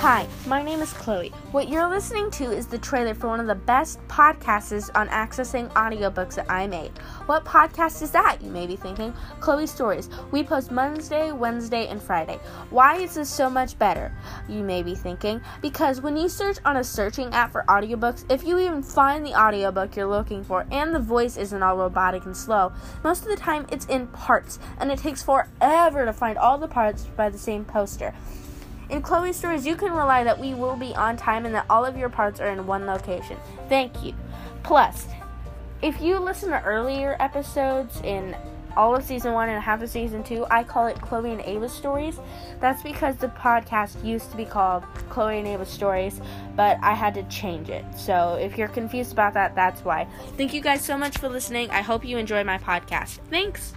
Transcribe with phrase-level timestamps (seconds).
[0.00, 1.30] Hi, my name is Chloe.
[1.52, 5.72] What you're listening to is the trailer for one of the best podcasts on accessing
[5.72, 6.92] audiobooks that I made.
[7.24, 9.14] What podcast is that, you may be thinking?
[9.40, 10.10] Chloe Stories.
[10.30, 12.38] We post Monday, Wednesday, and Friday.
[12.68, 14.12] Why is this so much better,
[14.48, 15.40] you may be thinking?
[15.62, 19.34] Because when you search on a searching app for audiobooks, if you even find the
[19.34, 22.70] audiobook you're looking for and the voice isn't all robotic and slow,
[23.02, 26.68] most of the time it's in parts, and it takes forever to find all the
[26.68, 28.14] parts by the same poster.
[28.88, 31.84] In Chloe Stories, you can rely that we will be on time and that all
[31.84, 33.36] of your parts are in one location.
[33.68, 34.14] Thank you.
[34.62, 35.06] Plus,
[35.82, 38.36] if you listen to earlier episodes in
[38.76, 41.68] all of season one and half of season two, I call it Chloe and Ava
[41.68, 42.18] Stories.
[42.60, 46.20] That's because the podcast used to be called Chloe and Ava Stories,
[46.54, 47.84] but I had to change it.
[47.96, 50.06] So if you're confused about that, that's why.
[50.36, 51.70] Thank you guys so much for listening.
[51.70, 53.18] I hope you enjoy my podcast.
[53.30, 53.74] Thanks.